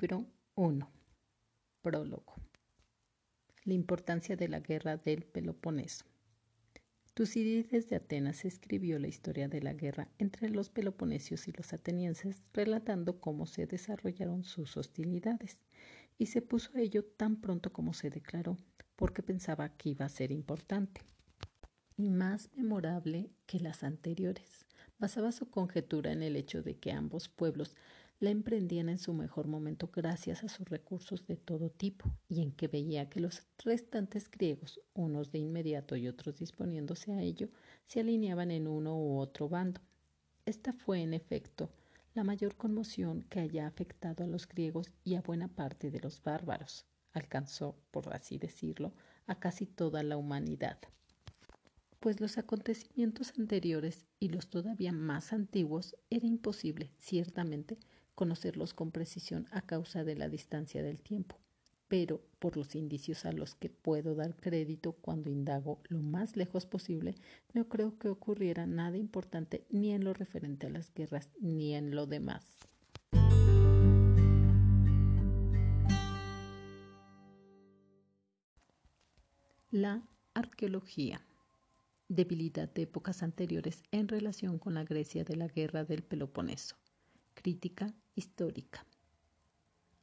[0.00, 0.88] Libro 1.
[1.82, 2.36] Prólogo.
[3.64, 6.04] La importancia de la guerra del Peloponeso.
[7.14, 12.44] Tucídides de Atenas escribió la historia de la guerra entre los peloponesios y los atenienses,
[12.52, 15.58] relatando cómo se desarrollaron sus hostilidades,
[16.16, 18.56] y se puso a ello tan pronto como se declaró,
[18.94, 21.00] porque pensaba que iba a ser importante
[21.96, 24.64] y más memorable que las anteriores.
[25.00, 27.74] Basaba su conjetura en el hecho de que ambos pueblos
[28.20, 32.52] la emprendían en su mejor momento gracias a sus recursos de todo tipo y en
[32.52, 37.48] que veía que los restantes griegos, unos de inmediato y otros disponiéndose a ello,
[37.86, 39.80] se alineaban en uno u otro bando.
[40.46, 41.70] Esta fue, en efecto,
[42.14, 46.22] la mayor conmoción que haya afectado a los griegos y a buena parte de los
[46.22, 46.86] bárbaros.
[47.12, 48.92] Alcanzó, por así decirlo,
[49.26, 50.78] a casi toda la humanidad
[52.00, 57.78] pues los acontecimientos anteriores y los todavía más antiguos era imposible, ciertamente,
[58.18, 61.38] conocerlos con precisión a causa de la distancia del tiempo,
[61.86, 66.66] pero por los indicios a los que puedo dar crédito cuando indago lo más lejos
[66.66, 67.14] posible,
[67.54, 71.94] no creo que ocurriera nada importante ni en lo referente a las guerras ni en
[71.94, 72.44] lo demás.
[79.70, 80.02] La
[80.34, 81.24] arqueología.
[82.08, 86.74] Debilidad de épocas anteriores en relación con la Grecia de la guerra del Peloponeso.
[87.34, 88.84] Crítica histórica.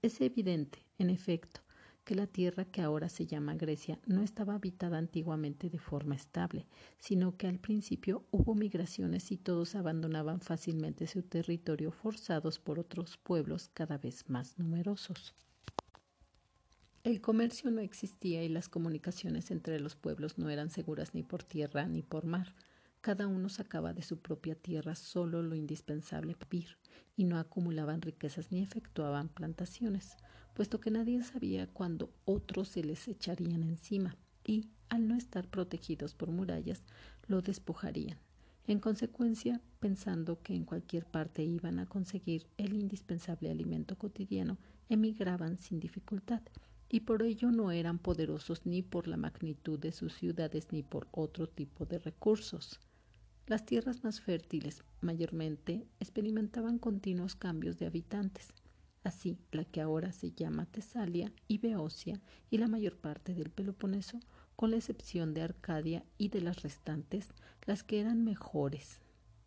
[0.01, 1.61] Es evidente, en efecto,
[2.05, 6.67] que la tierra que ahora se llama Grecia no estaba habitada antiguamente de forma estable,
[6.99, 13.17] sino que al principio hubo migraciones y todos abandonaban fácilmente su territorio forzados por otros
[13.17, 15.33] pueblos cada vez más numerosos.
[17.03, 21.43] El comercio no existía y las comunicaciones entre los pueblos no eran seguras ni por
[21.43, 22.53] tierra ni por mar.
[23.05, 26.75] Cada uno sacaba de su propia tierra solo lo indispensable vivir
[27.15, 30.17] y no acumulaban riquezas ni efectuaban plantaciones,
[30.55, 36.15] puesto que nadie sabía cuándo otros se les echarían encima y, al no estar protegidos
[36.15, 36.81] por murallas,
[37.27, 38.17] lo despojarían.
[38.65, 44.57] En consecuencia, pensando que en cualquier parte iban a conseguir el indispensable alimento cotidiano,
[44.89, 46.41] emigraban sin dificultad
[46.89, 51.07] y por ello no eran poderosos ni por la magnitud de sus ciudades ni por
[51.11, 52.79] otro tipo de recursos.
[53.47, 58.53] Las tierras más fértiles mayormente experimentaban continuos cambios de habitantes.
[59.03, 62.19] Así, la que ahora se llama Tesalia y Beocia
[62.49, 64.19] y la mayor parte del Peloponeso,
[64.55, 67.29] con la excepción de Arcadia y de las restantes,
[67.67, 68.99] las que eran mejores.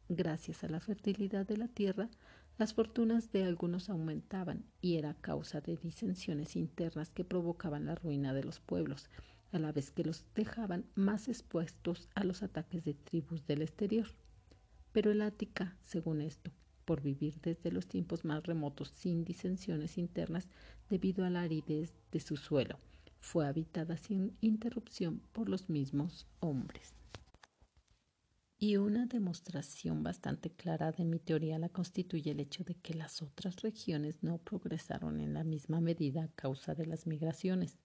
[0.08, 2.08] Gracias a la fertilidad de la tierra,
[2.56, 8.32] las fortunas de algunos aumentaban y era causa de disensiones internas que provocaban la ruina
[8.32, 9.10] de los pueblos,
[9.52, 14.08] a la vez que los dejaban más expuestos a los ataques de tribus del exterior.
[14.92, 16.50] Pero el Ática, según esto,
[16.84, 20.48] por vivir desde los tiempos más remotos sin disensiones internas
[20.88, 22.78] debido a la aridez de su suelo,
[23.20, 26.98] fue habitada sin interrupción por los mismos hombres.
[28.60, 33.22] Y una demostración bastante clara de mi teoría la constituye el hecho de que las
[33.22, 37.78] otras regiones no progresaron en la misma medida a causa de las migraciones.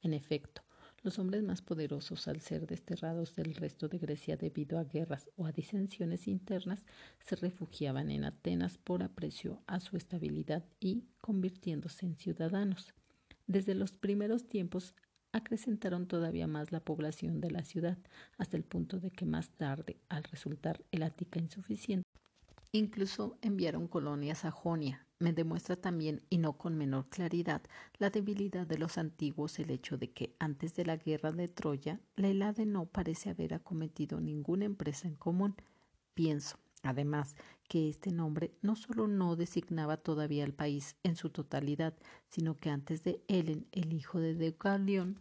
[0.00, 0.62] En efecto,
[1.06, 5.46] los hombres más poderosos, al ser desterrados del resto de Grecia debido a guerras o
[5.46, 6.84] a disensiones internas,
[7.20, 12.92] se refugiaban en Atenas por aprecio a su estabilidad y convirtiéndose en ciudadanos.
[13.46, 14.96] Desde los primeros tiempos
[15.30, 17.98] acrecentaron todavía más la población de la ciudad,
[18.36, 22.08] hasta el punto de que más tarde, al resultar el Ática insuficiente,
[22.72, 27.62] incluso enviaron colonias a Jonia, me demuestra también, y no con menor claridad,
[27.98, 32.00] la debilidad de los antiguos el hecho de que antes de la guerra de Troya,
[32.16, 35.54] la Helade no parece haber acometido ninguna empresa en común.
[36.14, 37.34] Pienso, además,
[37.68, 41.94] que este nombre no solo no designaba todavía al país en su totalidad,
[42.28, 45.20] sino que antes de Helen, el hijo de Deucalión,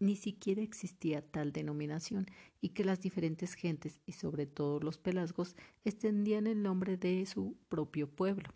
[0.00, 2.26] ni siquiera existía tal denominación
[2.60, 7.56] y que las diferentes gentes y sobre todo los pelasgos extendían el nombre de su
[7.68, 8.50] propio pueblo.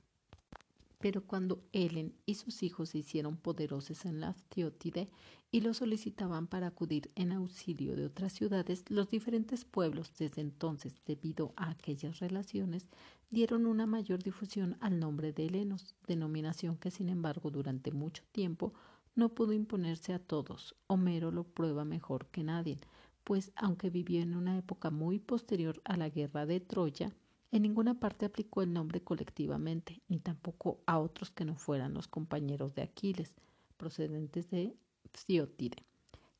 [0.98, 5.08] Pero cuando Helen y sus hijos se hicieron poderosos en la Teótide
[5.50, 11.00] y lo solicitaban para acudir en auxilio de otras ciudades, los diferentes pueblos desde entonces,
[11.06, 12.88] debido a aquellas relaciones,
[13.30, 18.74] dieron una mayor difusión al nombre de helenos, denominación que sin embargo durante mucho tiempo
[19.14, 20.74] no pudo imponerse a todos.
[20.86, 22.80] Homero lo prueba mejor que nadie,
[23.24, 27.12] pues aunque vivió en una época muy posterior a la guerra de Troya,
[27.50, 32.08] en ninguna parte aplicó el nombre colectivamente, ni tampoco a otros que no fueran los
[32.08, 33.34] compañeros de Aquiles,
[33.76, 34.76] procedentes de
[35.12, 35.84] Psiotide,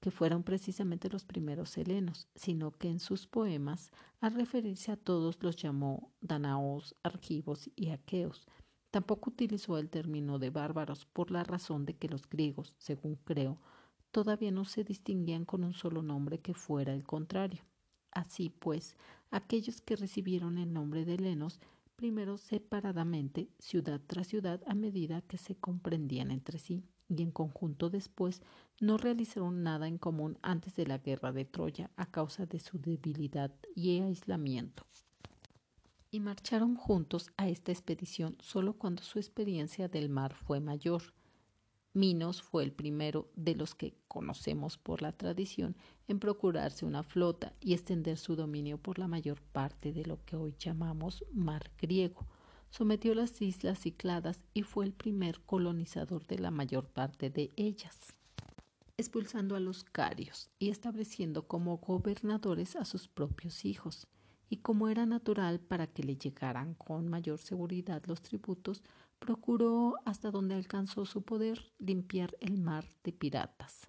[0.00, 3.90] que fueron precisamente los primeros helenos, sino que en sus poemas,
[4.20, 8.46] al referirse a todos, los llamó danaos, argivos y aqueos,
[8.90, 13.58] Tampoco utilizó el término de bárbaros por la razón de que los griegos, según creo,
[14.10, 17.64] todavía no se distinguían con un solo nombre que fuera el contrario.
[18.12, 18.96] Así pues,
[19.31, 21.61] aquellos que recibieron el nombre de helenos,
[21.97, 27.91] primero separadamente, ciudad tras ciudad, a medida que se comprendían entre sí, y en conjunto
[27.91, 28.43] después,
[28.81, 32.79] no realizaron nada en común antes de la guerra de Troya a causa de su
[32.79, 34.87] debilidad y aislamiento.
[36.11, 41.03] Y marcharon juntos a esta expedición solo cuando su experiencia del mar fue mayor
[41.99, 45.76] Minos fue el primero de los que conocemos por la tradición
[46.08, 50.37] en procurarse una flota y extender su dominio por la mayor parte de lo que
[50.37, 52.26] hoy llamamos mar griego.
[52.70, 58.14] Sometió las islas Cicladas y fue el primer colonizador de la mayor parte de ellas,
[58.96, 64.06] expulsando a los carios y estableciendo como gobernadores a sus propios hijos.
[64.50, 68.82] Y como era natural para que le llegaran con mayor seguridad los tributos,
[69.19, 73.87] procuró, hasta donde alcanzó su poder, limpiar el mar de piratas.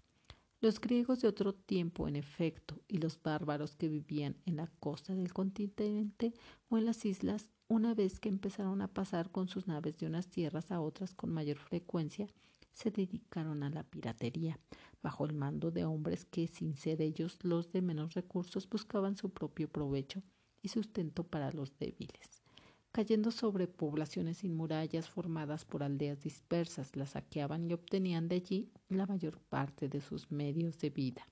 [0.62, 5.16] Los griegos de otro tiempo, en efecto, y los bárbaros que vivían en la costa
[5.16, 6.34] del continente
[6.68, 10.28] o en las islas, una vez que empezaron a pasar con sus naves de unas
[10.28, 12.28] tierras a otras con mayor frecuencia,
[12.74, 14.60] se dedicaron a la piratería,
[15.02, 19.30] bajo el mando de hombres que, sin ser ellos los de menos recursos, buscaban su
[19.30, 20.24] propio provecho
[20.62, 22.49] y sustento para los débiles
[22.92, 28.72] cayendo sobre poblaciones sin murallas formadas por aldeas dispersas, las saqueaban y obtenían de allí
[28.90, 31.28] la mayor parte de sus medios de vida,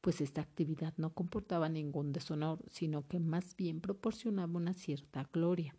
[0.00, 5.74] pues esta actividad no comportaba ningún deshonor, sino que más bien proporcionaba una cierta gloria.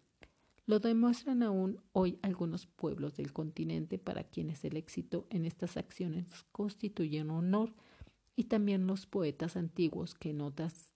[0.65, 6.27] Lo demuestran aún hoy algunos pueblos del continente para quienes el éxito en estas acciones
[6.51, 7.73] constituye un honor,
[8.35, 10.90] y también los poetas antiguos que en otras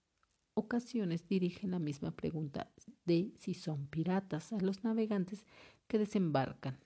[0.56, 2.70] ocasiones dirigen la misma pregunta
[3.04, 5.44] de si son piratas a los navegantes
[5.86, 6.78] que desembarcan.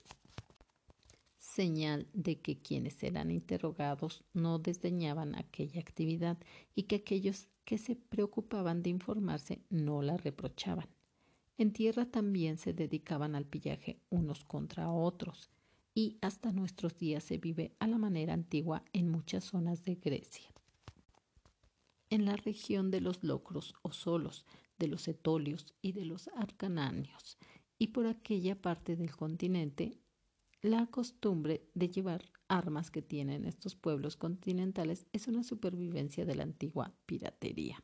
[1.38, 6.36] Señal de que quienes eran interrogados no desdeñaban aquella actividad
[6.74, 10.88] y que aquellos que se preocupaban de informarse no la reprochaban.
[11.56, 15.48] En tierra también se dedicaban al pillaje unos contra otros
[15.94, 20.49] y hasta nuestros días se vive a la manera antigua en muchas zonas de Grecia
[22.10, 24.44] en la región de los locros o solos,
[24.78, 27.38] de los etolios y de los arcanáneos,
[27.78, 29.98] y por aquella parte del continente,
[30.62, 36.42] la costumbre de llevar armas que tienen estos pueblos continentales es una supervivencia de la
[36.42, 37.82] antigua piratería.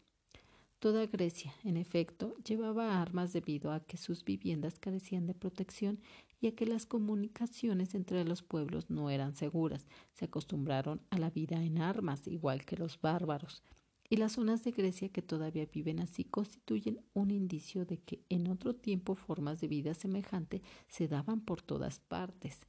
[0.79, 6.01] Toda Grecia, en efecto, llevaba armas debido a que sus viviendas carecían de protección
[6.39, 9.87] y a que las comunicaciones entre los pueblos no eran seguras.
[10.13, 13.63] Se acostumbraron a la vida en armas, igual que los bárbaros,
[14.09, 18.49] y las zonas de Grecia que todavía viven así constituyen un indicio de que en
[18.49, 22.67] otro tiempo formas de vida semejante se daban por todas partes.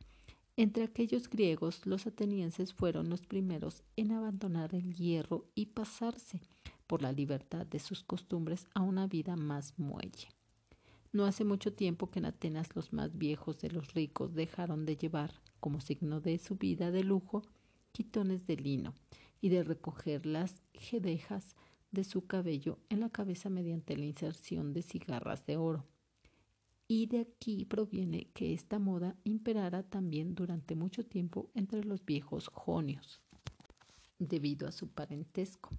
[0.56, 6.42] Entre aquellos griegos, los atenienses fueron los primeros en abandonar el hierro y pasarse
[6.88, 10.30] por la libertad de sus costumbres a una vida más muelle.
[11.12, 14.98] No hace mucho tiempo que en Atenas los más viejos de los ricos dejaron de
[14.98, 17.44] llevar, como signo de su vida de lujo,
[17.92, 18.96] quitones de lino,
[19.42, 21.56] y de recoger las jedejas
[21.92, 25.86] de su cabello en la cabeza mediante la inserción de cigarras de oro.
[26.88, 32.48] Y de aquí proviene que esta moda imperara también durante mucho tiempo entre los viejos
[32.54, 33.22] jonios,
[34.20, 35.78] debido a su parentesco.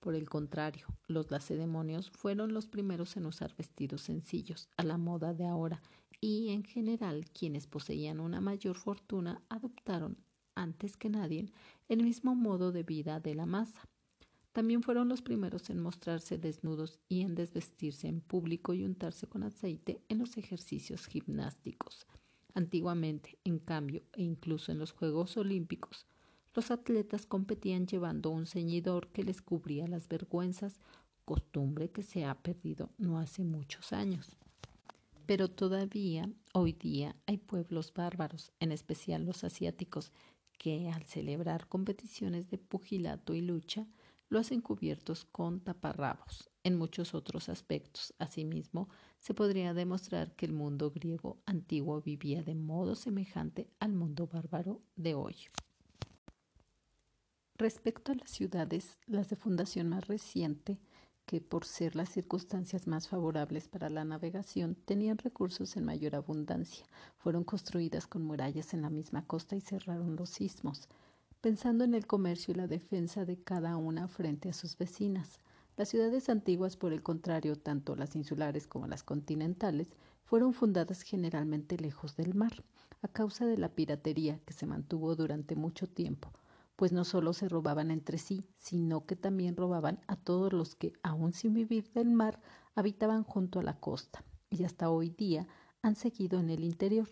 [0.00, 5.32] Por el contrario, los lacedemonios fueron los primeros en usar vestidos sencillos, a la moda
[5.32, 5.80] de ahora,
[6.20, 10.18] y en general quienes poseían una mayor fortuna adoptaron
[10.54, 11.46] antes que nadie,
[11.88, 13.82] el mismo modo de vida de la masa.
[14.52, 19.42] También fueron los primeros en mostrarse desnudos y en desvestirse en público y untarse con
[19.42, 22.06] aceite en los ejercicios gimnásticos.
[22.54, 26.06] Antiguamente, en cambio, e incluso en los Juegos Olímpicos,
[26.54, 30.80] los atletas competían llevando un ceñidor que les cubría las vergüenzas,
[31.24, 34.36] costumbre que se ha perdido no hace muchos años.
[35.24, 40.12] Pero todavía hoy día hay pueblos bárbaros, en especial los asiáticos,
[40.62, 43.88] que al celebrar competiciones de pugilato y lucha
[44.28, 46.50] lo hacen cubiertos con taparrabos.
[46.62, 48.88] En muchos otros aspectos, asimismo,
[49.18, 54.80] se podría demostrar que el mundo griego antiguo vivía de modo semejante al mundo bárbaro
[54.94, 55.34] de hoy.
[57.56, 60.78] Respecto a las ciudades, las de fundación más reciente
[61.26, 66.86] que por ser las circunstancias más favorables para la navegación tenían recursos en mayor abundancia.
[67.18, 70.88] Fueron construidas con murallas en la misma costa y cerraron los istmos,
[71.40, 75.40] pensando en el comercio y la defensa de cada una frente a sus vecinas.
[75.76, 79.88] Las ciudades antiguas, por el contrario, tanto las insulares como las continentales,
[80.24, 82.62] fueron fundadas generalmente lejos del mar,
[83.02, 86.32] a causa de la piratería que se mantuvo durante mucho tiempo,
[86.76, 90.92] pues no solo se robaban entre sí, sino que también robaban a todos los que,
[91.02, 92.40] aun sin vivir del mar,
[92.74, 95.46] habitaban junto a la costa, y hasta hoy día
[95.82, 97.08] han seguido en el interior.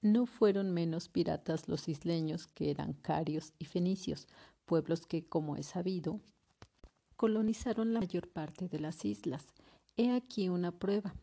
[0.00, 4.28] No fueron menos piratas los isleños que eran carios y fenicios,
[4.64, 6.20] pueblos que, como es sabido,
[7.16, 9.54] colonizaron la mayor parte de las islas.
[9.96, 11.14] He aquí una prueba.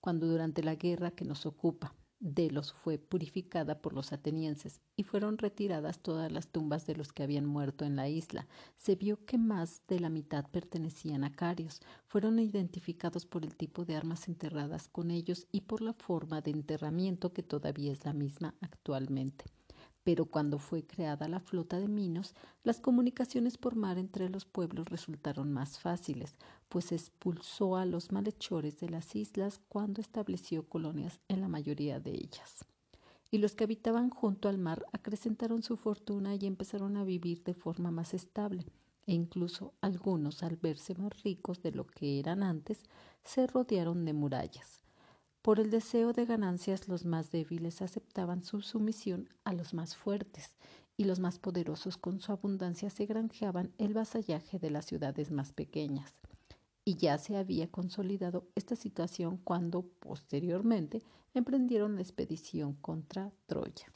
[0.00, 5.36] Cuando durante la guerra que nos ocupa, Delos fue purificada por los atenienses y fueron
[5.36, 8.48] retiradas todas las tumbas de los que habían muerto en la isla.
[8.78, 11.80] Se vio que más de la mitad pertenecían a carios.
[12.06, 16.52] Fueron identificados por el tipo de armas enterradas con ellos y por la forma de
[16.52, 19.44] enterramiento que todavía es la misma actualmente
[20.06, 24.88] pero cuando fue creada la flota de Minos, las comunicaciones por mar entre los pueblos
[24.88, 26.36] resultaron más fáciles,
[26.68, 32.12] pues expulsó a los malhechores de las islas cuando estableció colonias en la mayoría de
[32.12, 32.64] ellas.
[33.32, 37.54] Y los que habitaban junto al mar acrecentaron su fortuna y empezaron a vivir de
[37.54, 38.64] forma más estable,
[39.08, 42.84] e incluso algunos, al verse más ricos de lo que eran antes,
[43.24, 44.85] se rodearon de murallas.
[45.46, 50.56] Por el deseo de ganancias los más débiles aceptaban su sumisión a los más fuertes,
[50.96, 55.52] y los más poderosos con su abundancia se granjeaban el vasallaje de las ciudades más
[55.52, 56.16] pequeñas.
[56.84, 63.92] Y ya se había consolidado esta situación cuando, posteriormente, emprendieron la expedición contra Troya.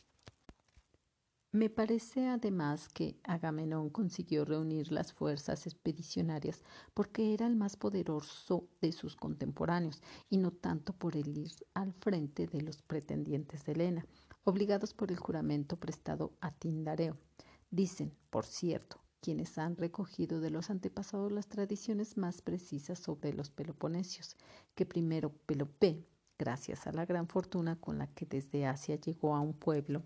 [1.53, 6.63] Me parece además que Agamenón consiguió reunir las fuerzas expedicionarias
[6.95, 11.93] porque era el más poderoso de sus contemporáneos y no tanto por el ir al
[11.93, 14.07] frente de los pretendientes de Helena,
[14.45, 17.17] obligados por el juramento prestado a Tindareo.
[17.73, 23.51] Dicen, por cierto, quienes han recogido de los antepasados las tradiciones más precisas sobre los
[23.51, 24.37] peloponesios,
[24.77, 26.07] que primero Pelopé,
[26.39, 30.05] gracias a la gran fortuna con la que desde Asia llegó a un pueblo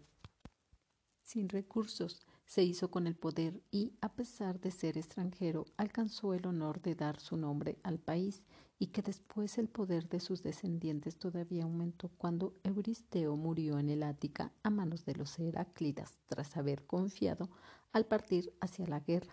[1.24, 6.46] sin recursos, se hizo con el poder y, a pesar de ser extranjero, alcanzó el
[6.46, 8.42] honor de dar su nombre al país
[8.78, 14.02] y que después el poder de sus descendientes todavía aumentó cuando Euristeo murió en el
[14.02, 17.48] Ática a manos de los Heráclidas tras haber confiado
[17.92, 19.32] al partir hacia la guerra.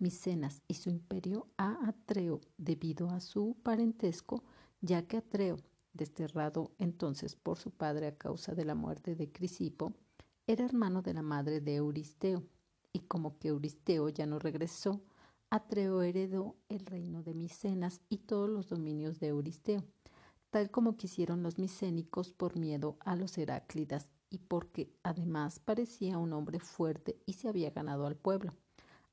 [0.00, 4.44] Micenas y su imperio a Atreo debido a su parentesco,
[4.80, 5.58] ya que Atreo,
[5.92, 9.92] desterrado entonces por su padre a causa de la muerte de Crisipo,
[10.48, 12.42] era hermano de la madre de Euristeo,
[12.94, 15.02] y como que Euristeo ya no regresó,
[15.50, 19.84] Atreo heredó el reino de Micenas y todos los dominios de Euristeo,
[20.48, 26.32] tal como quisieron los micénicos por miedo a los Heráclidas y porque además parecía un
[26.32, 28.54] hombre fuerte y se había ganado al pueblo.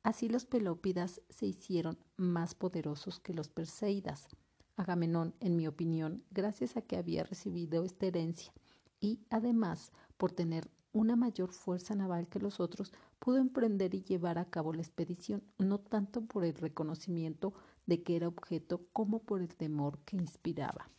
[0.04, 4.30] Así los Pelópidas se hicieron más poderosos que los Perseidas.
[4.78, 8.54] Agamenón, en mi opinión, gracias a que había recibido esta herencia
[9.02, 14.38] y además por tener una mayor fuerza naval que los otros, pudo emprender y llevar
[14.38, 17.54] a cabo la expedición, no tanto por el reconocimiento
[17.86, 20.90] de que era objeto como por el temor que inspiraba.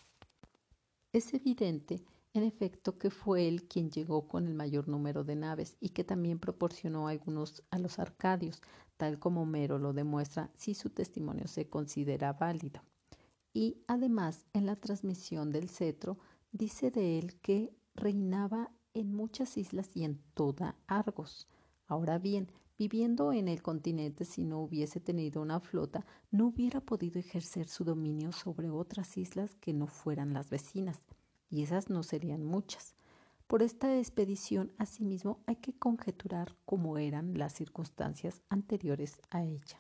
[1.15, 5.79] Es evidente, en efecto, que fue él quien llegó con el mayor número de naves
[5.81, 8.61] y que también proporcionó algunos a los arcadios,
[8.99, 12.83] tal como Mero lo demuestra si su testimonio se considera válido.
[13.55, 16.19] Y además, en la transmisión del cetro,
[16.53, 21.49] dice de él que reinaba en muchas islas y en toda Argos.
[21.87, 27.21] Ahora bien, viviendo en el continente si no hubiese tenido una flota, no hubiera podido
[27.21, 31.03] ejercer su dominio sobre otras islas que no fueran las vecinas,
[31.51, 32.95] y esas no serían muchas.
[33.47, 39.79] Por esta expedición, asimismo, hay que conjeturar cómo eran las circunstancias anteriores a ella.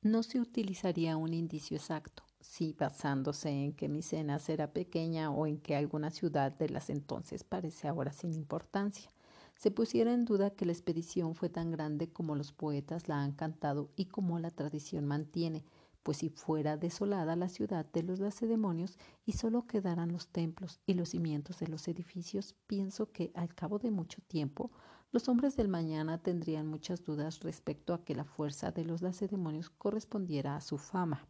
[0.00, 5.58] No se utilizaría un indicio exacto, si basándose en que Micenas era pequeña o en
[5.58, 9.10] que alguna ciudad de las entonces parece ahora sin importancia.
[9.56, 13.32] Se pusiera en duda que la expedición fue tan grande como los poetas la han
[13.32, 15.64] cantado y como la tradición mantiene,
[16.04, 20.94] pues si fuera desolada la ciudad de los lacedemonios y solo quedaran los templos y
[20.94, 24.70] los cimientos de los edificios, pienso que al cabo de mucho tiempo
[25.10, 29.70] los hombres del mañana tendrían muchas dudas respecto a que la fuerza de los lacedemonios
[29.70, 31.26] correspondiera a su fama.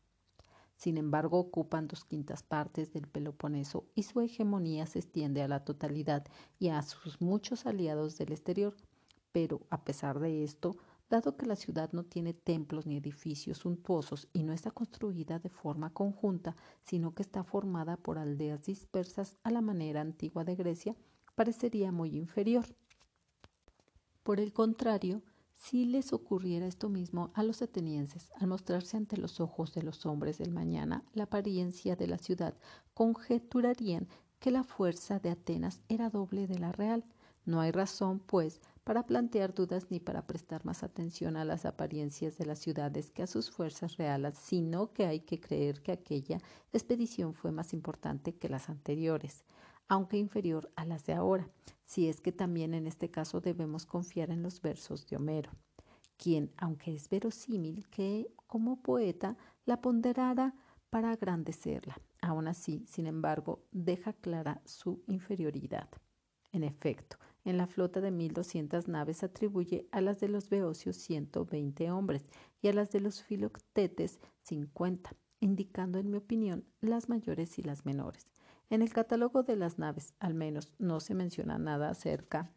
[0.78, 5.64] Sin embargo, ocupan dos quintas partes del Peloponeso y su hegemonía se extiende a la
[5.64, 6.24] totalidad
[6.60, 8.76] y a sus muchos aliados del exterior.
[9.32, 10.76] Pero, a pesar de esto,
[11.10, 15.48] dado que la ciudad no tiene templos ni edificios suntuosos y no está construida de
[15.48, 16.54] forma conjunta,
[16.84, 20.94] sino que está formada por aldeas dispersas a la manera antigua de Grecia,
[21.34, 22.66] parecería muy inferior.
[24.22, 25.22] Por el contrario,
[25.60, 30.06] Si les ocurriera esto mismo a los atenienses, al mostrarse ante los ojos de los
[30.06, 32.54] hombres del mañana la apariencia de la ciudad,
[32.94, 34.06] conjeturarían
[34.38, 37.04] que la fuerza de Atenas era doble de la real.
[37.44, 42.38] No hay razón, pues, para plantear dudas ni para prestar más atención a las apariencias
[42.38, 46.38] de las ciudades que a sus fuerzas reales, sino que hay que creer que aquella
[46.72, 49.44] expedición fue más importante que las anteriores,
[49.88, 51.48] aunque inferior a las de ahora,
[51.84, 55.50] si es que también en este caso debemos confiar en los versos de Homero,
[56.16, 60.54] quien, aunque es verosímil que como poeta la ponderara
[60.90, 65.88] para agrandecerla, aún así, sin embargo, deja clara su inferioridad.
[66.52, 71.90] En efecto, en la flota de 1.200 naves atribuye a las de los beocios 120
[71.90, 72.26] hombres
[72.60, 77.84] y a las de los filoctetes 50, indicando, en mi opinión, las mayores y las
[77.84, 78.26] menores.
[78.70, 82.52] En el catálogo de las naves, al menos, no se menciona nada acerca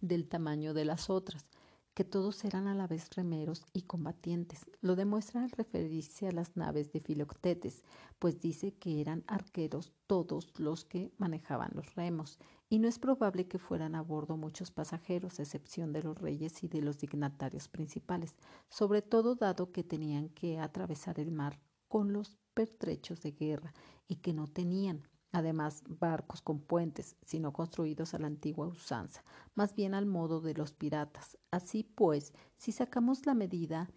[0.00, 1.46] del tamaño de las otras,
[1.94, 4.66] que todos eran a la vez remeros y combatientes.
[4.80, 7.84] Lo demuestra al referirse a las naves de Filoctetes,
[8.18, 13.46] pues dice que eran arqueros todos los que manejaban los remos, y no es probable
[13.46, 17.68] que fueran a bordo muchos pasajeros, a excepción de los reyes y de los dignatarios
[17.68, 18.34] principales,
[18.68, 23.72] sobre todo dado que tenían que atravesar el mar con los pertrechos de guerra
[24.08, 29.74] y que no tenían además barcos con puentes, sino construidos a la antigua usanza, más
[29.74, 31.38] bien al modo de los piratas.
[31.50, 33.90] Así pues, si sacamos la medida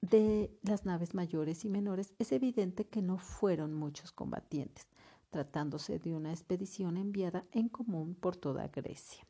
[0.00, 4.88] de las naves mayores y menores, es evidente que no fueron muchos combatientes,
[5.30, 9.26] tratándose de una expedición enviada en común por toda Grecia.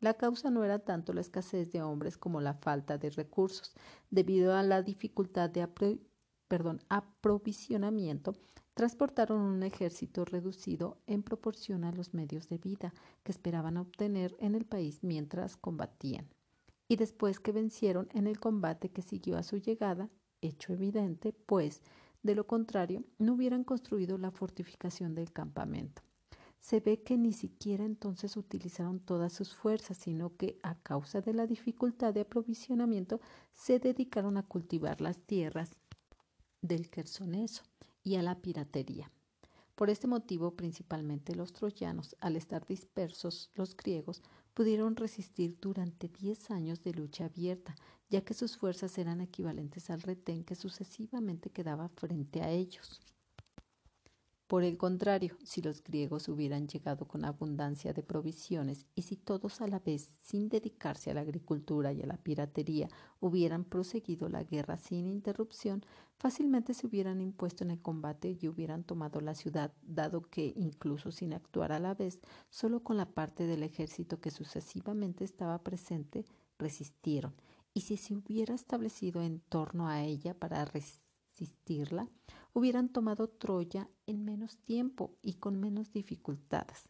[0.00, 3.74] La causa no era tanto la escasez de hombres como la falta de recursos,
[4.10, 5.68] debido a la dificultad de
[6.88, 8.34] aprovisionamiento
[8.80, 14.54] transportaron un ejército reducido en proporción a los medios de vida que esperaban obtener en
[14.54, 16.30] el país mientras combatían.
[16.88, 20.08] Y después que vencieron en el combate que siguió a su llegada,
[20.40, 21.82] hecho evidente, pues,
[22.22, 26.00] de lo contrario, no hubieran construido la fortificación del campamento.
[26.58, 31.34] Se ve que ni siquiera entonces utilizaron todas sus fuerzas, sino que, a causa de
[31.34, 33.20] la dificultad de aprovisionamiento,
[33.52, 35.76] se dedicaron a cultivar las tierras
[36.62, 37.69] del Quersoneso
[38.02, 39.10] y a la piratería.
[39.74, 46.50] Por este motivo, principalmente los troyanos, al estar dispersos los griegos, pudieron resistir durante diez
[46.50, 47.74] años de lucha abierta,
[48.10, 53.00] ya que sus fuerzas eran equivalentes al retén que sucesivamente quedaba frente a ellos.
[54.50, 59.60] Por el contrario, si los griegos hubieran llegado con abundancia de provisiones y si todos
[59.60, 62.88] a la vez, sin dedicarse a la agricultura y a la piratería,
[63.20, 65.84] hubieran proseguido la guerra sin interrupción,
[66.18, 71.12] fácilmente se hubieran impuesto en el combate y hubieran tomado la ciudad, dado que, incluso
[71.12, 76.24] sin actuar a la vez, solo con la parte del ejército que sucesivamente estaba presente,
[76.58, 77.36] resistieron.
[77.72, 80.64] Y si se hubiera establecido en torno a ella para
[82.52, 86.88] hubieran tomado Troya en menos tiempo y con menos dificultades.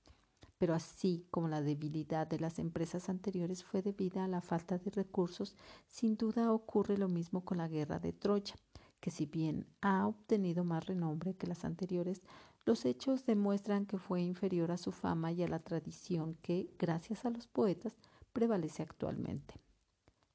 [0.58, 4.90] Pero así como la debilidad de las empresas anteriores fue debida a la falta de
[4.90, 8.54] recursos, sin duda ocurre lo mismo con la guerra de Troya,
[9.00, 12.22] que si bien ha obtenido más renombre que las anteriores,
[12.66, 17.24] los hechos demuestran que fue inferior a su fama y a la tradición que, gracias
[17.24, 17.96] a los poetas,
[18.32, 19.54] prevalece actualmente.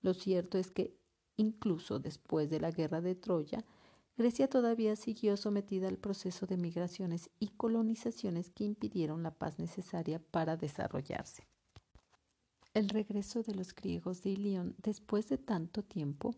[0.02, 0.98] Lo cierto es que,
[1.38, 3.64] incluso después de la guerra de Troya,
[4.18, 10.20] Grecia todavía siguió sometida al proceso de migraciones y colonizaciones que impidieron la paz necesaria
[10.20, 11.46] para desarrollarse.
[12.74, 16.36] El regreso de los griegos de Ilión después de tanto tiempo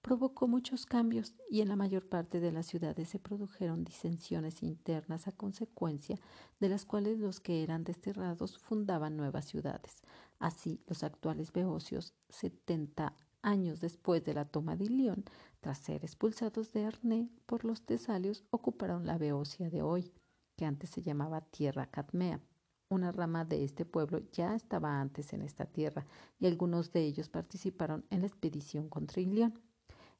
[0.00, 5.28] provocó muchos cambios y en la mayor parte de las ciudades se produjeron disensiones internas
[5.28, 6.18] a consecuencia
[6.58, 10.02] de las cuales los que eran desterrados fundaban nuevas ciudades.
[10.38, 15.24] Así, los actuales beocios, 70 años después de la toma de Ilión,
[15.60, 20.12] tras ser expulsados de Arné por los tesalios, ocuparon la Beocia de hoy,
[20.56, 22.40] que antes se llamaba Tierra Cadmea.
[22.88, 26.06] Una rama de este pueblo ya estaba antes en esta tierra
[26.40, 29.60] y algunos de ellos participaron en la expedición contra Ilión.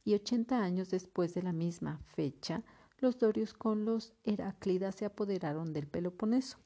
[0.04, 2.62] Y ochenta años después de la misma fecha,
[2.98, 6.58] los dorios con los Heráclidas se apoderaron del Peloponeso.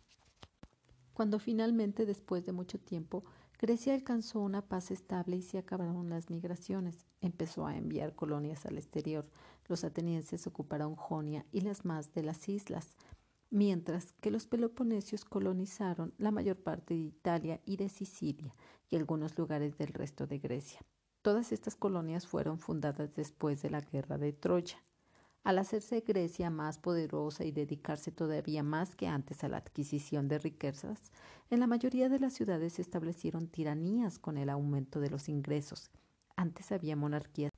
[1.15, 3.25] Cuando finalmente, después de mucho tiempo,
[3.67, 7.07] Grecia alcanzó una paz estable y se acabaron las migraciones.
[7.23, 9.27] Empezó a enviar colonias al exterior.
[9.69, 12.95] Los atenienses ocuparon Jonia y las más de las islas,
[13.49, 18.55] mientras que los peloponesios colonizaron la mayor parte de Italia y de Sicilia
[18.91, 20.81] y algunos lugares del resto de Grecia.
[21.23, 24.77] Todas estas colonias fueron fundadas después de la guerra de Troya.
[25.45, 30.39] Al hacerse Grecia más poderosa y dedicarse todavía más que antes a la adquisición de
[30.39, 31.13] riquezas,
[31.51, 35.91] en la mayoría de las ciudades se establecieron tiranías con el aumento de los ingresos.
[36.35, 37.53] Antes había monarquías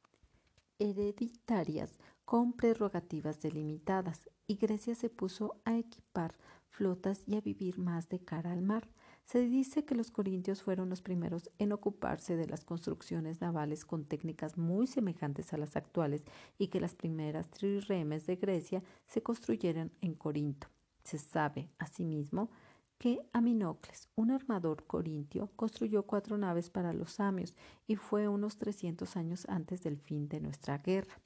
[0.81, 6.35] hereditarias con prerrogativas delimitadas y Grecia se puso a equipar
[6.69, 8.89] flotas y a vivir más de cara al mar.
[9.27, 14.05] Se dice que los corintios fueron los primeros en ocuparse de las construcciones navales con
[14.05, 16.23] técnicas muy semejantes a las actuales
[16.59, 20.69] y que las primeras triremes de Grecia se construyeron en Corinto.
[21.03, 22.51] Se sabe, asimismo,
[22.99, 27.53] que Aminocles, un armador corintio, construyó cuatro naves para los samios
[27.89, 31.21] y fue unos 300 años antes del fin de nuestra guerra.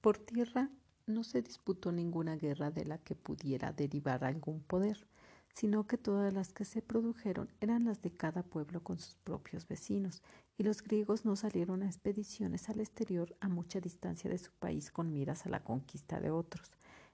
[0.00, 0.70] Por tierra
[1.06, 5.06] no se disputó ninguna guerra de la que pudiera derivar algún poder
[5.52, 9.66] sino que todas las que se produjeron eran las de cada pueblo con sus propios
[9.68, 10.22] vecinos,
[10.56, 14.90] y los griegos no salieron a expediciones al exterior a mucha distancia de su país
[14.90, 16.70] con miras a la conquista de otros.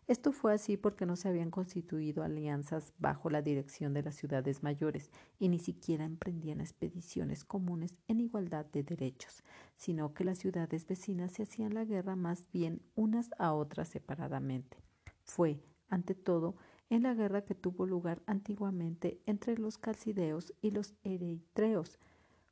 [0.09, 4.62] Esto fue así porque no se habían constituido alianzas bajo la dirección de las ciudades
[4.62, 9.44] mayores y ni siquiera emprendían expediciones comunes en igualdad de derechos,
[9.77, 14.79] sino que las ciudades vecinas se hacían la guerra más bien unas a otras separadamente.
[15.24, 16.57] Fue, ante todo,
[16.90, 21.98] en la guerra que tuvo lugar antiguamente entre los calcideos y los eritreos,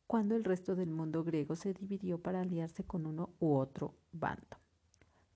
[0.07, 4.59] cuando el resto del mundo griego se dividió para aliarse con uno u otro bando.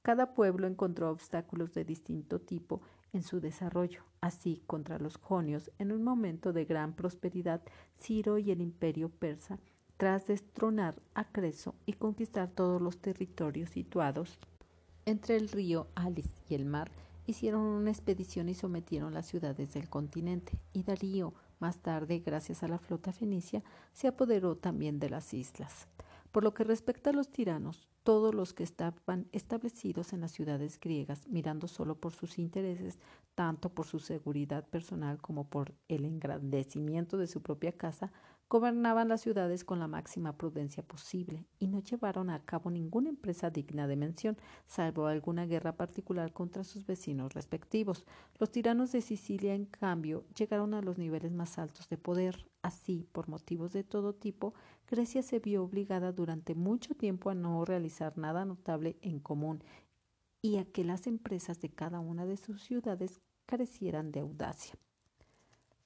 [0.02, 2.80] Cada pueblo encontró obstáculos de distinto tipo
[3.12, 4.02] en su desarrollo.
[4.20, 7.62] Así, contra los jonios, en un momento de gran prosperidad,
[7.98, 9.58] Ciro y el imperio persa,
[9.96, 14.38] tras destronar a Creso y conquistar todos los territorios situados
[15.04, 16.90] entre el río Alis y el mar,
[17.30, 22.68] hicieron una expedición y sometieron las ciudades del continente, y Darío, más tarde, gracias a
[22.68, 23.62] la flota fenicia,
[23.92, 25.88] se apoderó también de las islas.
[26.32, 30.78] Por lo que respecta a los tiranos, todos los que estaban establecidos en las ciudades
[30.80, 32.98] griegas, mirando solo por sus intereses,
[33.34, 38.12] tanto por su seguridad personal como por el engrandecimiento de su propia casa,
[38.50, 43.48] gobernaban las ciudades con la máxima prudencia posible y no llevaron a cabo ninguna empresa
[43.48, 44.36] digna de mención,
[44.66, 48.04] salvo alguna guerra particular contra sus vecinos respectivos.
[48.40, 52.50] Los tiranos de Sicilia, en cambio, llegaron a los niveles más altos de poder.
[52.60, 54.52] Así, por motivos de todo tipo,
[54.90, 59.62] Grecia se vio obligada durante mucho tiempo a no realizar nada notable en común
[60.42, 64.74] y a que las empresas de cada una de sus ciudades carecieran de audacia.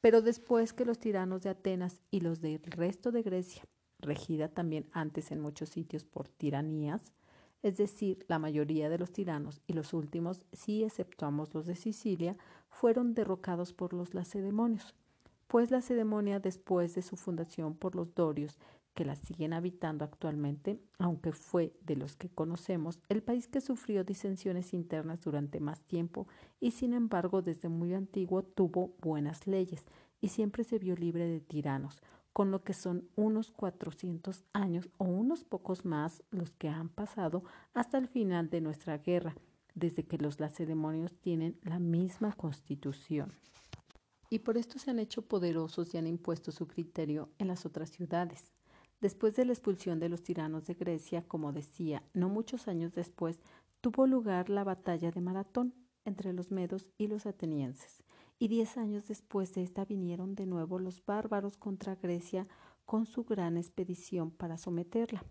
[0.04, 3.64] Pero después que los tiranos de Atenas y los del resto de Grecia,
[3.98, 7.14] regida también antes en muchos sitios por tiranías,
[7.62, 12.36] es decir, la mayoría de los tiranos y los últimos, si exceptuamos los de Sicilia,
[12.68, 14.94] fueron derrocados por los lacedemonios,
[15.46, 18.58] pues la Lacedemonia después de su fundación por los dorios
[18.94, 24.04] que la siguen habitando actualmente, aunque fue de los que conocemos el país que sufrió
[24.04, 26.26] disensiones internas durante más tiempo
[26.60, 29.84] y sin embargo desde muy antiguo tuvo buenas leyes
[30.20, 32.00] y siempre se vio libre de tiranos,
[32.32, 37.44] con lo que son unos 400 años o unos pocos más los que han pasado
[37.74, 39.36] hasta el final de nuestra guerra,
[39.74, 43.32] desde que los lacedemonios tienen la misma constitución.
[44.30, 47.90] Y por esto se han hecho poderosos y han impuesto su criterio en las otras
[47.90, 48.52] ciudades.
[49.04, 53.38] Después de la expulsión de los tiranos de Grecia, como decía, no muchos años después,
[53.82, 55.74] tuvo lugar la batalla de Maratón
[56.06, 58.02] entre los medos y los atenienses,
[58.38, 62.48] y diez años después de esta vinieron de nuevo los bárbaros contra Grecia
[62.86, 65.22] con su gran expedición para someterla.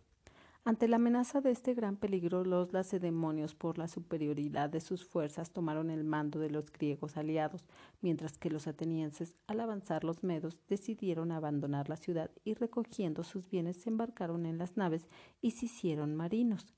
[0.65, 5.51] Ante la amenaza de este gran peligro, los lacedemonios, por la superioridad de sus fuerzas,
[5.51, 7.65] tomaron el mando de los griegos aliados,
[7.99, 13.49] mientras que los atenienses, al avanzar los medos, decidieron abandonar la ciudad y recogiendo sus
[13.49, 15.09] bienes se embarcaron en las naves
[15.41, 16.73] y se hicieron marinos.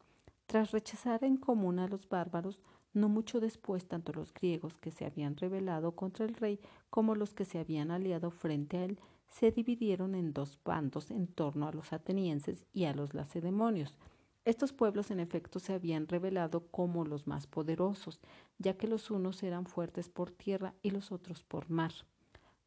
[0.48, 2.60] Tras rechazar en común a los bárbaros,
[2.96, 7.36] no mucho después tanto los griegos que se habían rebelado contra el rey como los
[7.36, 9.00] que se habían aliado frente a él
[9.36, 13.98] se dividieron en dos bandos en torno a los atenienses y a los lacedemonios.
[14.46, 18.22] Estos pueblos en efecto se habían revelado como los más poderosos,
[18.60, 21.92] ya que los unos eran fuertes por tierra y los otros por mar.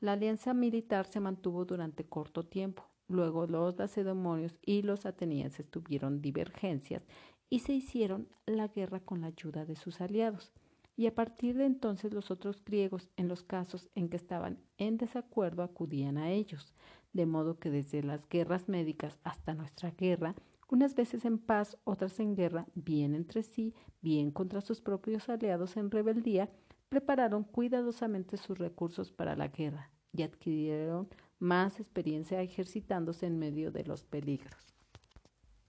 [0.00, 2.84] La alianza militar se mantuvo durante corto tiempo.
[3.08, 7.06] Luego los lacedemonios y los atenienses tuvieron divergencias
[7.48, 10.52] y se hicieron la guerra con la ayuda de sus aliados
[10.98, 14.98] y a partir de entonces los otros griegos, en los casos en que estaban en
[14.98, 16.74] desacuerdo, acudían a ellos,
[17.12, 20.34] de modo que desde las guerras médicas hasta nuestra guerra,
[20.68, 25.76] unas veces en paz, otras en guerra, bien entre sí, bien contra sus propios aliados
[25.76, 26.50] en rebeldía,
[26.88, 31.08] prepararon cuidadosamente sus recursos para la guerra y adquirieron
[31.38, 34.74] más experiencia ejercitándose en medio de los peligros.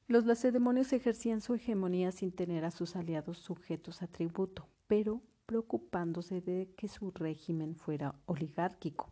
[0.08, 6.42] Los lacedemonios ejercían su hegemonía sin tener a sus aliados sujetos a tributo, pero preocupándose
[6.42, 9.12] de que su régimen fuera oligárquico,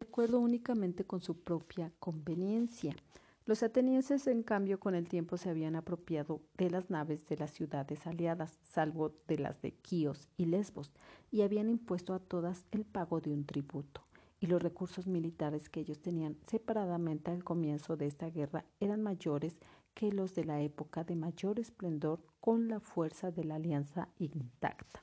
[0.00, 2.96] de acuerdo únicamente con su propia conveniencia.
[3.44, 7.50] Los atenienses, en cambio, con el tiempo se habían apropiado de las naves de las
[7.50, 10.92] ciudades aliadas, salvo de las de Quíos y Lesbos,
[11.30, 14.06] y habían impuesto a todas el pago de un tributo.
[14.40, 19.58] Y los recursos militares que ellos tenían separadamente al comienzo de esta guerra eran mayores
[19.94, 25.00] que los de la época de mayor esplendor con la fuerza de la alianza intacta.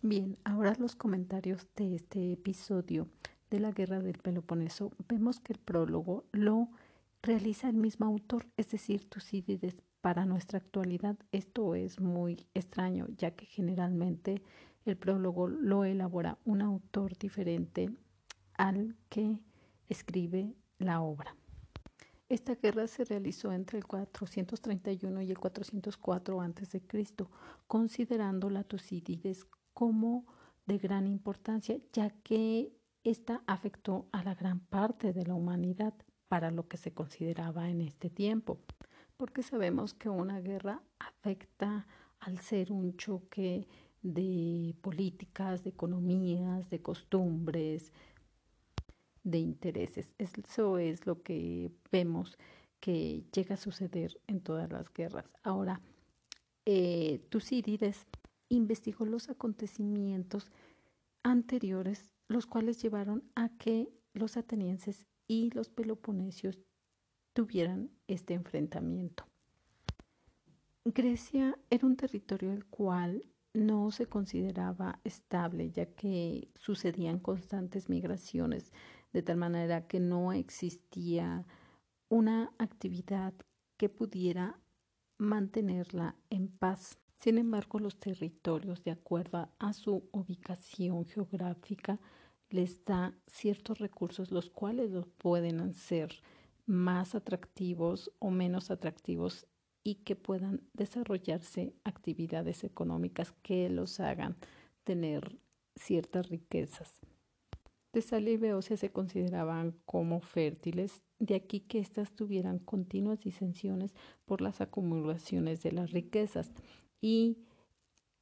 [0.00, 3.08] Bien, ahora los comentarios de este episodio
[3.50, 4.92] de la Guerra del Peloponeso.
[5.08, 6.68] Vemos que el prólogo lo
[7.22, 9.82] realiza el mismo autor, es decir, Tucídides.
[10.00, 14.40] Para nuestra actualidad esto es muy extraño, ya que generalmente
[14.84, 17.90] el prólogo lo elabora un autor diferente
[18.58, 19.40] al que
[19.88, 21.34] escribe la obra.
[22.28, 26.82] Esta guerra se realizó entre el 431 y el 404 a.C.,
[27.66, 30.26] considerando la Tucídides como
[30.66, 32.70] de gran importancia, ya que
[33.02, 35.94] esta afectó a la gran parte de la humanidad
[36.28, 38.58] para lo que se consideraba en este tiempo,
[39.16, 41.86] porque sabemos que una guerra afecta
[42.20, 43.66] al ser un choque
[44.02, 47.92] de políticas, de economías, de costumbres,
[49.30, 50.14] de intereses.
[50.18, 52.38] Eso es lo que vemos
[52.80, 55.32] que llega a suceder en todas las guerras.
[55.42, 55.80] Ahora,
[56.64, 58.06] eh, Tucídides
[58.48, 60.50] investigó los acontecimientos
[61.22, 66.58] anteriores, los cuales llevaron a que los atenienses y los peloponesios
[67.34, 69.24] tuvieran este enfrentamiento.
[70.84, 78.72] Grecia era un territorio el cual no se consideraba estable, ya que sucedían constantes migraciones,
[79.12, 81.46] de tal manera que no existía
[82.08, 83.34] una actividad
[83.76, 84.60] que pudiera
[85.18, 86.98] mantenerla en paz.
[87.20, 92.00] Sin embargo, los territorios, de acuerdo a su ubicación geográfica,
[92.50, 96.22] les da ciertos recursos los cuales los pueden hacer
[96.66, 99.46] más atractivos o menos atractivos
[99.82, 104.36] y que puedan desarrollarse actividades económicas que los hagan
[104.84, 105.38] tener
[105.76, 107.00] ciertas riquezas.
[107.90, 114.40] Tesalia y Beocia se consideraban como fértiles, de aquí que éstas tuvieran continuas disensiones por
[114.40, 116.52] las acumulaciones de las riquezas
[117.00, 117.38] y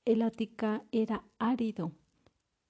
[0.04, 1.90] el Ática era árido,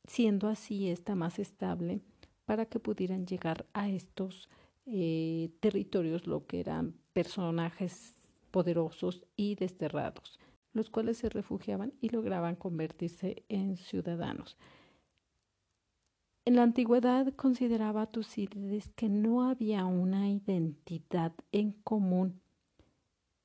[0.07, 2.01] siendo así esta más estable
[2.47, 4.49] para que pudieran llegar a estos
[4.87, 8.17] eh, territorios, lo que eran personajes
[8.51, 10.39] poderosos y desterrados,
[10.73, 14.57] los cuales se refugiaban y lograban convertirse en ciudadanos.
[16.47, 22.41] En la antigüedad consideraba Tucídides que no había una identidad en común,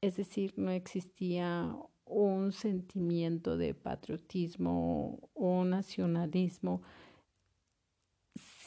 [0.02, 6.84] es decir, no existía un sentimiento de patriotismo o nacionalismo,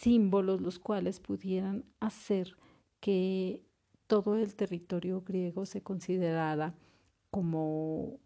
[0.01, 2.57] símbolos los cuales pudieran hacer
[2.99, 3.63] que
[4.09, 6.75] todo el territorio griego se considerara
[7.31, 8.19] como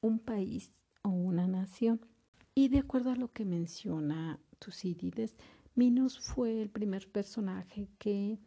[0.00, 2.00] un país o una nación.
[2.58, 5.36] Y de acuerdo a lo que menciona Tucídides,
[5.76, 8.40] Minos fue el primer personaje que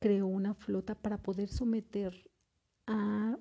[0.00, 2.28] creó una flota para poder someter
[2.88, 3.38] a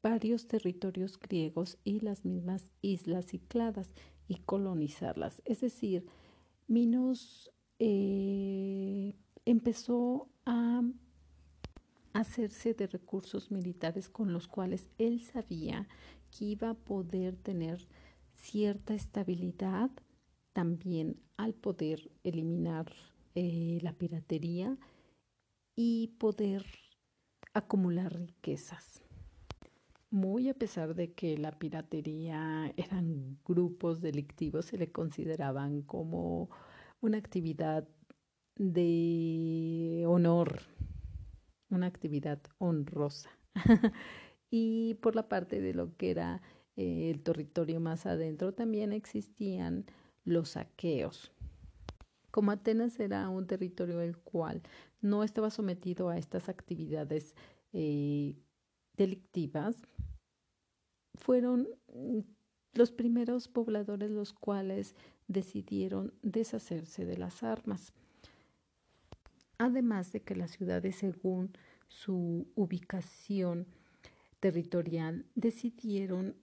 [0.00, 3.92] varios territorios griegos y las mismas islas cicladas
[4.28, 5.42] y colonizarlas.
[5.44, 6.06] Es decir,
[6.68, 10.84] Minos eh, empezó a
[12.12, 15.88] hacerse de recursos militares con los cuales él sabía
[16.30, 17.88] que iba a poder tener
[18.40, 19.90] cierta estabilidad
[20.52, 22.92] también al poder eliminar
[23.34, 24.76] eh, la piratería
[25.76, 26.64] y poder
[27.54, 29.02] acumular riquezas
[30.10, 36.50] muy a pesar de que la piratería eran grupos delictivos, se le consideraban como
[37.00, 37.88] una actividad
[38.56, 40.60] de honor,
[41.70, 43.30] una actividad honrosa.
[44.50, 46.42] y por la parte de lo que era
[46.76, 49.84] eh, el territorio más adentro, también existían
[50.24, 51.32] los saqueos.
[52.30, 54.62] Como Atenas era un territorio el cual
[55.00, 57.34] no estaba sometido a estas actividades
[57.72, 58.36] eh,
[58.96, 59.76] delictivas,
[61.14, 62.20] fueron mm,
[62.74, 64.94] los primeros pobladores los cuales
[65.28, 67.92] decidieron deshacerse de las armas.
[69.58, 71.52] Además de que las ciudades, según
[71.88, 73.66] su ubicación
[74.40, 76.36] territorial, decidieron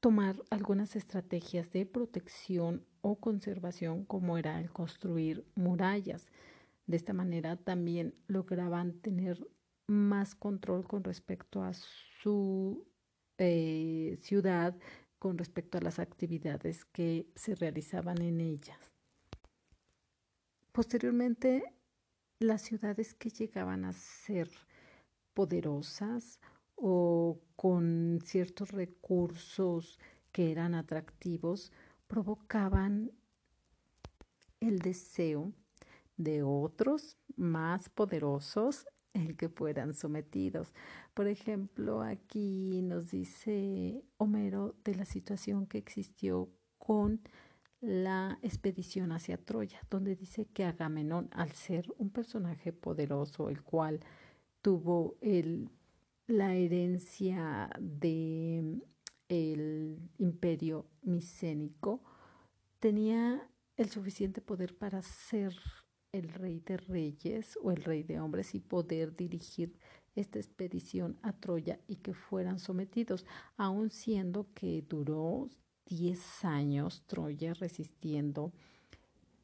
[0.00, 6.32] tomar algunas estrategias de protección o conservación, como era el construir murallas.
[6.86, 9.46] De esta manera también lograban tener
[9.86, 12.86] más control con respecto a su
[13.38, 14.76] eh, ciudad
[15.20, 18.90] con respecto a las actividades que se realizaban en ellas.
[20.72, 21.74] Posteriormente,
[22.38, 24.48] las ciudades que llegaban a ser
[25.34, 26.40] poderosas
[26.80, 29.98] o con ciertos recursos
[30.32, 31.72] que eran atractivos
[32.06, 33.12] provocaban
[34.60, 35.52] el deseo
[36.16, 40.72] de otros más poderosos el que fueran sometidos.
[41.14, 47.20] Por ejemplo, aquí nos dice Homero de la situación que existió con
[47.80, 54.00] la expedición hacia Troya, donde dice que Agamenón, al ser un personaje poderoso, el cual
[54.60, 55.70] tuvo el,
[56.30, 58.80] la herencia de
[59.28, 62.02] el imperio micénico,
[62.78, 65.54] tenía el suficiente poder para ser
[66.12, 69.76] el rey de reyes o el rey de hombres y poder dirigir
[70.16, 73.24] esta expedición a Troya y que fueran sometidos,
[73.56, 75.48] aun siendo que duró
[75.86, 78.52] 10 años Troya resistiendo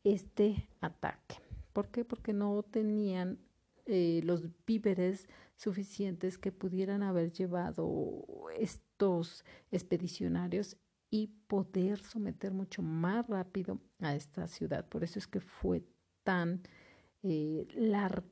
[0.03, 1.37] este ataque.
[1.73, 2.05] ¿Por qué?
[2.05, 3.39] Porque no tenían
[3.87, 8.25] eh, los víveres suficientes que pudieran haber llevado
[8.59, 10.77] estos expedicionarios
[11.11, 14.89] y poder someter mucho más rápido a esta ciudad.
[14.89, 15.85] Por eso es que fue
[16.25, 16.63] tan
[17.23, 18.29] eh, largo.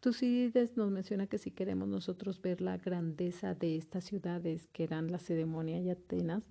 [0.00, 5.12] Tucídides nos menciona que si queremos nosotros ver la grandeza de estas ciudades que eran
[5.12, 6.50] la Cedemonia y Atenas,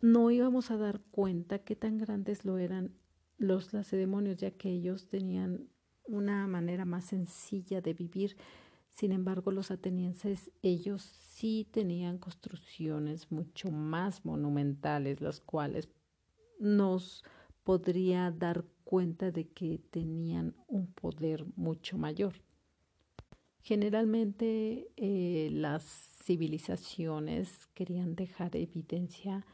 [0.00, 2.92] no íbamos a dar cuenta qué tan grandes lo eran
[3.38, 5.68] los lacedemonios, ya que ellos tenían
[6.10, 8.36] una manera más sencilla de vivir.
[8.90, 15.88] Sin embargo, los atenienses, ellos sí tenían construcciones mucho más monumentales, las cuales
[16.58, 17.24] nos
[17.64, 22.34] podría dar cuenta de que tenían un poder mucho mayor.
[23.62, 25.84] Generalmente eh, las
[26.24, 29.46] civilizaciones querían dejar evidencia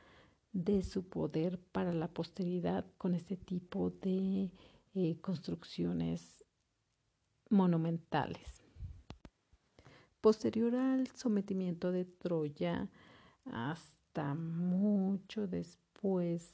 [0.53, 4.51] de su poder para la posteridad con este tipo de
[4.95, 6.36] eh, construcciones
[7.51, 8.63] monumentales.
[10.21, 12.89] Posterior al sometimiento de Troya,
[13.45, 16.53] hasta mucho después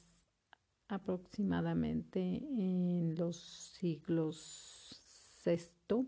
[0.89, 3.37] aproximadamente en los
[3.79, 5.01] siglos
[5.45, 6.07] VI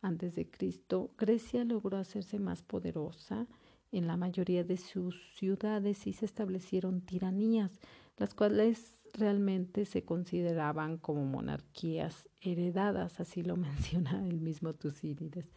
[0.00, 3.46] antes de Cristo, Grecia logró hacerse más poderosa
[3.92, 7.80] en la mayoría de sus ciudades y se establecieron tiranías,
[8.16, 15.48] las cuales realmente se consideraban como monarquías heredadas, así lo menciona el mismo Tucídides.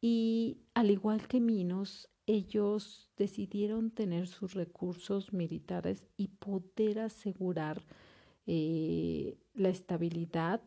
[0.00, 7.82] Y al igual que Minos, ellos decidieron tener sus recursos militares y poder asegurar
[8.46, 10.60] eh, la estabilidad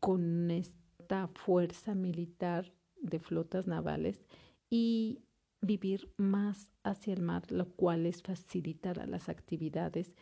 [0.00, 4.24] con esta fuerza militar de flotas navales
[4.68, 5.20] y
[5.60, 10.12] vivir más hacia el mar, lo cual les facilitará las actividades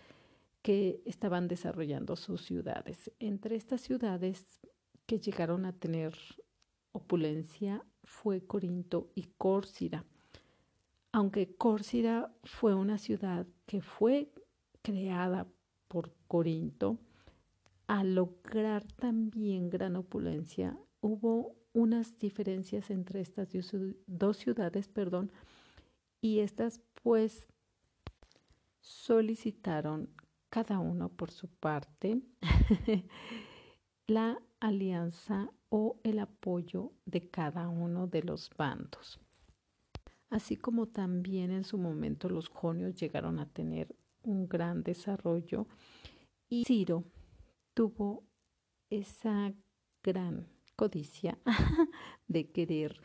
[0.66, 3.12] que estaban desarrollando sus ciudades.
[3.20, 4.58] Entre estas ciudades
[5.06, 6.12] que llegaron a tener
[6.90, 10.04] opulencia fue Corinto y Córcira
[11.16, 14.34] aunque Córcira fue una ciudad que fue
[14.82, 15.46] creada
[15.88, 16.98] por Corinto,
[17.86, 23.48] al lograr también gran opulencia, hubo unas diferencias entre estas
[24.06, 25.32] dos ciudades, perdón,
[26.20, 27.48] y estas pues
[28.80, 30.10] solicitaron
[30.56, 32.22] cada uno por su parte
[34.06, 39.20] la alianza o el apoyo de cada uno de los bandos.
[40.30, 45.66] Así como también en su momento los jonios llegaron a tener un gran desarrollo
[46.48, 47.04] y Ciro
[47.74, 48.24] tuvo
[48.88, 49.52] esa
[50.02, 51.38] gran codicia
[52.28, 52.98] de querer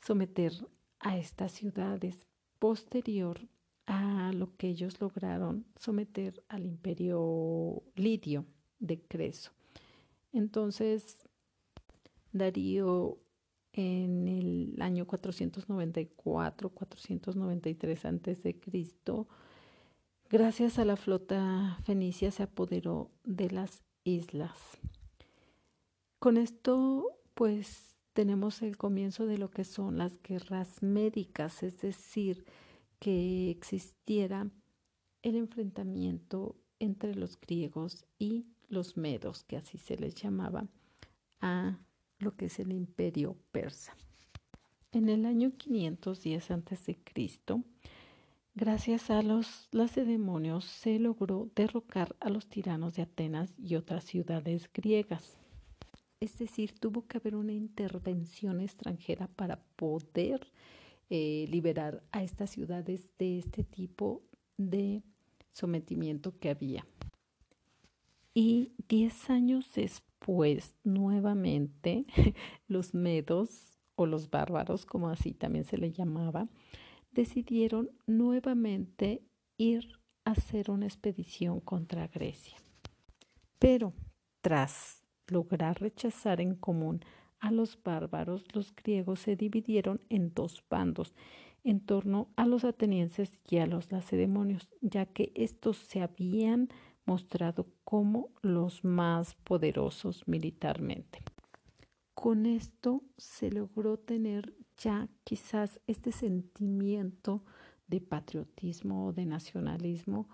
[0.00, 0.66] someter
[1.00, 2.26] a estas ciudades
[2.58, 3.38] posterior
[3.86, 8.44] a lo que ellos lograron someter al imperio lidio
[8.78, 9.52] de Creso.
[10.32, 11.26] Entonces,
[12.32, 13.18] Darío
[13.72, 19.28] en el año 494, 493 antes de Cristo,
[20.28, 24.58] gracias a la flota fenicia se apoderó de las islas.
[26.18, 32.46] Con esto, pues tenemos el comienzo de lo que son las guerras médicas, es decir,
[32.98, 34.50] que existiera
[35.22, 40.66] el enfrentamiento entre los griegos y los medos, que así se les llamaba,
[41.40, 41.78] a
[42.18, 43.96] lo que es el imperio persa.
[44.92, 46.98] En el año 510 a.C.,
[48.54, 54.70] gracias a los lacedemonios, se logró derrocar a los tiranos de Atenas y otras ciudades
[54.72, 55.38] griegas.
[56.18, 60.50] Es decir, tuvo que haber una intervención extranjera para poder
[61.10, 64.22] eh, liberar a estas ciudades de este tipo
[64.56, 65.02] de
[65.52, 66.86] sometimiento que había.
[68.34, 72.06] Y diez años después, nuevamente,
[72.68, 76.48] los medos o los bárbaros, como así también se le llamaba,
[77.12, 79.22] decidieron nuevamente
[79.56, 79.88] ir
[80.24, 82.58] a hacer una expedición contra Grecia.
[83.58, 83.94] Pero
[84.42, 87.00] tras lograr rechazar en común
[87.46, 91.14] a los bárbaros, los griegos se dividieron en dos bandos
[91.62, 96.68] en torno a los atenienses y a los lacedemonios, ya que estos se habían
[97.04, 101.22] mostrado como los más poderosos militarmente.
[102.14, 107.44] Con esto se logró tener ya quizás este sentimiento
[107.88, 110.28] de patriotismo o de nacionalismo,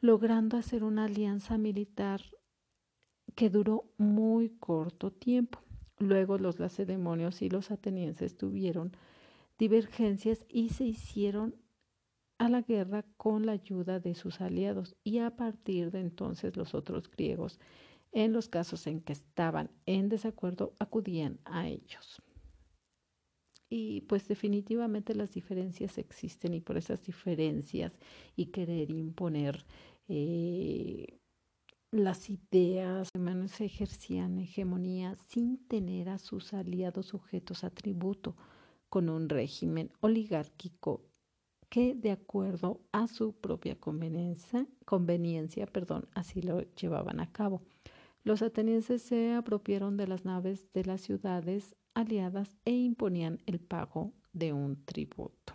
[0.00, 2.20] logrando hacer una alianza militar
[3.34, 5.60] que duró muy corto tiempo.
[6.02, 8.90] Luego los lacedemonios y los atenienses tuvieron
[9.56, 11.54] divergencias y se hicieron
[12.38, 16.74] a la guerra con la ayuda de sus aliados y a partir de entonces los
[16.74, 17.60] otros griegos,
[18.10, 22.20] en los casos en que estaban en desacuerdo, acudían a ellos.
[23.70, 27.92] Y pues definitivamente las diferencias existen y por esas diferencias
[28.34, 29.64] y querer imponer
[30.08, 31.21] eh,
[31.92, 38.34] las ideas humanas ejercían hegemonía sin tener a sus aliados sujetos a tributo
[38.88, 41.04] con un régimen oligárquico
[41.68, 47.62] que de acuerdo a su propia conveniencia, conveniencia perdón, así lo llevaban a cabo.
[48.24, 54.12] Los atenienses se apropiaron de las naves de las ciudades aliadas e imponían el pago
[54.32, 55.52] de un tributo.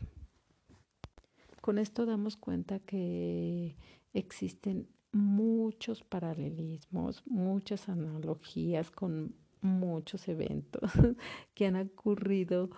[1.61, 3.75] Con esto damos cuenta que
[4.13, 10.91] existen muchos paralelismos, muchas analogías con muchos eventos
[11.53, 12.69] que han ocurrido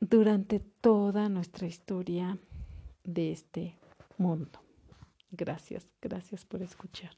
[0.00, 2.38] durante toda nuestra historia
[3.04, 3.76] de este
[4.16, 4.60] mundo.
[5.30, 7.14] Gracias, gracias por escuchar.